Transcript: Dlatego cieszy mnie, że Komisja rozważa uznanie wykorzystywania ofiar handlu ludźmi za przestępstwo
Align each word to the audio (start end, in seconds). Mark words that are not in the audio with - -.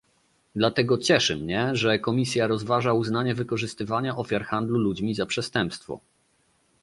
Dlatego 0.55 0.97
cieszy 0.97 1.37
mnie, 1.37 1.69
że 1.73 1.99
Komisja 1.99 2.47
rozważa 2.47 2.93
uznanie 2.93 3.35
wykorzystywania 3.35 4.17
ofiar 4.17 4.45
handlu 4.45 4.79
ludźmi 4.79 5.13
za 5.15 5.25
przestępstwo 5.25 5.99